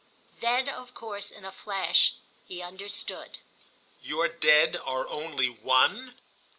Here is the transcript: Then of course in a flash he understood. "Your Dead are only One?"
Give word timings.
Then 0.39 0.67
of 0.67 0.95
course 0.95 1.29
in 1.29 1.45
a 1.45 1.51
flash 1.51 2.15
he 2.47 2.59
understood. 2.63 3.37
"Your 4.01 4.27
Dead 4.27 4.75
are 4.75 5.07
only 5.07 5.47
One?" 5.47 6.15